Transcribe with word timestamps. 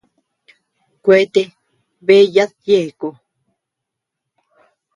Kuete 1.03 1.41
bea 2.05 2.25
yadyéko. 2.35 3.07